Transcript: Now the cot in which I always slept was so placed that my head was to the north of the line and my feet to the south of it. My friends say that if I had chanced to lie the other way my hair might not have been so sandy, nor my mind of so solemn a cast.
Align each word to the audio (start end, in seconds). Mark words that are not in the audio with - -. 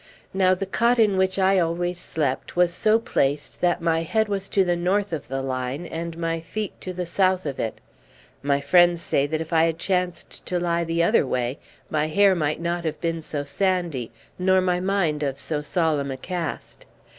Now 0.33 0.55
the 0.55 0.65
cot 0.65 0.97
in 0.97 1.15
which 1.15 1.37
I 1.37 1.59
always 1.59 1.99
slept 1.99 2.55
was 2.55 2.73
so 2.73 2.97
placed 2.97 3.61
that 3.61 3.83
my 3.83 4.01
head 4.01 4.27
was 4.29 4.49
to 4.49 4.65
the 4.65 4.75
north 4.75 5.13
of 5.13 5.27
the 5.27 5.43
line 5.43 5.85
and 5.85 6.17
my 6.17 6.39
feet 6.39 6.81
to 6.81 6.91
the 6.91 7.05
south 7.05 7.45
of 7.45 7.59
it. 7.59 7.79
My 8.41 8.61
friends 8.61 8.99
say 9.03 9.27
that 9.27 9.41
if 9.41 9.53
I 9.53 9.65
had 9.65 9.77
chanced 9.77 10.43
to 10.47 10.59
lie 10.59 10.83
the 10.83 11.03
other 11.03 11.27
way 11.27 11.59
my 11.91 12.07
hair 12.07 12.33
might 12.33 12.59
not 12.59 12.83
have 12.83 12.99
been 12.99 13.21
so 13.21 13.43
sandy, 13.43 14.09
nor 14.39 14.59
my 14.59 14.79
mind 14.79 15.21
of 15.21 15.37
so 15.37 15.61
solemn 15.61 16.09
a 16.09 16.17
cast. 16.17 16.87